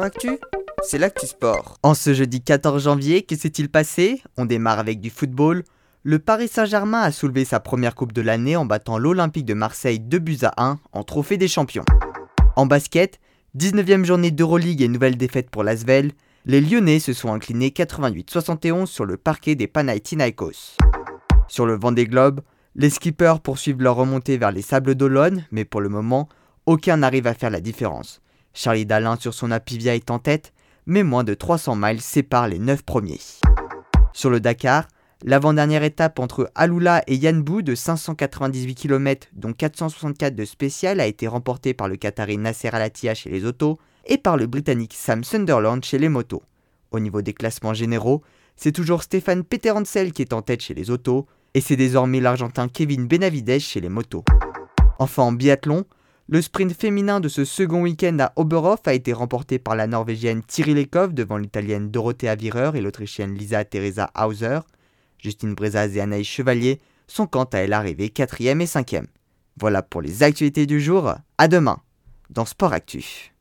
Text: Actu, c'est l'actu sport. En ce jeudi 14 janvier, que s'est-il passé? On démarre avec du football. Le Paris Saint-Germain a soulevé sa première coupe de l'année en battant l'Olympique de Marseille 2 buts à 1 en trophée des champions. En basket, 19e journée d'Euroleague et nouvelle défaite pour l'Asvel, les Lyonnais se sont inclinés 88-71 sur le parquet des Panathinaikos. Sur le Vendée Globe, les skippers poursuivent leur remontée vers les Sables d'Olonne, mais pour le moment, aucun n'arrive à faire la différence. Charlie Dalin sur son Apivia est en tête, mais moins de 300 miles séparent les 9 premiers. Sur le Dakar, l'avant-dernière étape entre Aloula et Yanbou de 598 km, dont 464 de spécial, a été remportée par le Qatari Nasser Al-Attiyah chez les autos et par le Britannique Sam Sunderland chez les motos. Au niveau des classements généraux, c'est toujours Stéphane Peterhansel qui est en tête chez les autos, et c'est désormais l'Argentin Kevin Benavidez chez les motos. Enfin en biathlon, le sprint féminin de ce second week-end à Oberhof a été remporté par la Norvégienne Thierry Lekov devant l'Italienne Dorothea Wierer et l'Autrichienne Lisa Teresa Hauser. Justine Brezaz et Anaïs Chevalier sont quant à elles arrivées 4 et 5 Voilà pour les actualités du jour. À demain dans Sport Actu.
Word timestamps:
Actu, 0.00 0.38
c'est 0.82 0.96
l'actu 0.96 1.26
sport. 1.26 1.76
En 1.82 1.92
ce 1.92 2.14
jeudi 2.14 2.40
14 2.40 2.84
janvier, 2.84 3.22
que 3.22 3.36
s'est-il 3.36 3.68
passé? 3.68 4.22
On 4.38 4.46
démarre 4.46 4.78
avec 4.78 5.00
du 5.00 5.10
football. 5.10 5.64
Le 6.02 6.18
Paris 6.18 6.48
Saint-Germain 6.48 7.02
a 7.02 7.12
soulevé 7.12 7.44
sa 7.44 7.60
première 7.60 7.94
coupe 7.94 8.12
de 8.12 8.22
l'année 8.22 8.56
en 8.56 8.64
battant 8.64 8.96
l'Olympique 8.96 9.44
de 9.44 9.52
Marseille 9.52 10.00
2 10.00 10.18
buts 10.18 10.38
à 10.42 10.54
1 10.56 10.78
en 10.92 11.02
trophée 11.04 11.36
des 11.36 11.46
champions. 11.46 11.84
En 12.56 12.64
basket, 12.64 13.20
19e 13.58 14.04
journée 14.04 14.30
d'Euroleague 14.30 14.80
et 14.80 14.88
nouvelle 14.88 15.18
défaite 15.18 15.50
pour 15.50 15.62
l'Asvel, 15.62 16.12
les 16.46 16.62
Lyonnais 16.62 16.98
se 16.98 17.12
sont 17.12 17.32
inclinés 17.32 17.68
88-71 17.68 18.86
sur 18.86 19.04
le 19.04 19.18
parquet 19.18 19.56
des 19.56 19.66
Panathinaikos. 19.66 20.78
Sur 21.48 21.66
le 21.66 21.76
Vendée 21.76 22.06
Globe, 22.06 22.40
les 22.76 22.88
skippers 22.88 23.40
poursuivent 23.42 23.82
leur 23.82 23.96
remontée 23.96 24.38
vers 24.38 24.52
les 24.52 24.62
Sables 24.62 24.94
d'Olonne, 24.94 25.44
mais 25.50 25.66
pour 25.66 25.82
le 25.82 25.90
moment, 25.90 26.30
aucun 26.64 26.96
n'arrive 26.96 27.26
à 27.26 27.34
faire 27.34 27.50
la 27.50 27.60
différence. 27.60 28.22
Charlie 28.54 28.86
Dalin 28.86 29.16
sur 29.16 29.34
son 29.34 29.50
Apivia 29.50 29.94
est 29.94 30.10
en 30.10 30.18
tête, 30.18 30.52
mais 30.86 31.02
moins 31.02 31.24
de 31.24 31.34
300 31.34 31.76
miles 31.76 32.00
séparent 32.00 32.48
les 32.48 32.58
9 32.58 32.82
premiers. 32.82 33.20
Sur 34.12 34.30
le 34.30 34.40
Dakar, 34.40 34.88
l'avant-dernière 35.24 35.84
étape 35.84 36.18
entre 36.18 36.50
Aloula 36.54 37.02
et 37.06 37.16
Yanbou 37.16 37.62
de 37.62 37.74
598 37.74 38.74
km, 38.74 39.28
dont 39.32 39.52
464 39.52 40.34
de 40.34 40.44
spécial, 40.44 41.00
a 41.00 41.06
été 41.06 41.26
remportée 41.26 41.74
par 41.74 41.88
le 41.88 41.96
Qatari 41.96 42.36
Nasser 42.36 42.68
Al-Attiyah 42.68 43.14
chez 43.14 43.30
les 43.30 43.44
autos 43.44 43.78
et 44.04 44.18
par 44.18 44.36
le 44.36 44.46
Britannique 44.46 44.94
Sam 44.94 45.24
Sunderland 45.24 45.84
chez 45.84 45.98
les 45.98 46.08
motos. 46.08 46.42
Au 46.90 47.00
niveau 47.00 47.22
des 47.22 47.32
classements 47.32 47.74
généraux, 47.74 48.22
c'est 48.56 48.72
toujours 48.72 49.02
Stéphane 49.02 49.44
Peterhansel 49.44 50.12
qui 50.12 50.22
est 50.22 50.32
en 50.32 50.42
tête 50.42 50.60
chez 50.60 50.74
les 50.74 50.90
autos, 50.90 51.26
et 51.54 51.60
c'est 51.60 51.76
désormais 51.76 52.20
l'Argentin 52.20 52.68
Kevin 52.68 53.06
Benavidez 53.06 53.60
chez 53.60 53.80
les 53.80 53.88
motos. 53.88 54.24
Enfin 54.98 55.22
en 55.22 55.32
biathlon, 55.32 55.84
le 56.32 56.40
sprint 56.40 56.72
féminin 56.72 57.20
de 57.20 57.28
ce 57.28 57.44
second 57.44 57.82
week-end 57.82 58.16
à 58.18 58.32
Oberhof 58.36 58.80
a 58.86 58.94
été 58.94 59.12
remporté 59.12 59.58
par 59.58 59.76
la 59.76 59.86
Norvégienne 59.86 60.42
Thierry 60.42 60.72
Lekov 60.72 61.12
devant 61.12 61.36
l'Italienne 61.36 61.90
Dorothea 61.90 62.36
Wierer 62.40 62.70
et 62.72 62.80
l'Autrichienne 62.80 63.34
Lisa 63.34 63.66
Teresa 63.66 64.10
Hauser. 64.18 64.60
Justine 65.18 65.54
Brezaz 65.54 65.94
et 65.94 66.00
Anaïs 66.00 66.26
Chevalier 66.26 66.80
sont 67.06 67.26
quant 67.26 67.44
à 67.44 67.58
elles 67.58 67.74
arrivées 67.74 68.08
4 68.08 68.40
et 68.40 68.66
5 68.66 69.02
Voilà 69.58 69.82
pour 69.82 70.00
les 70.00 70.22
actualités 70.22 70.64
du 70.64 70.80
jour. 70.80 71.12
À 71.36 71.48
demain 71.48 71.82
dans 72.30 72.46
Sport 72.46 72.72
Actu. 72.72 73.31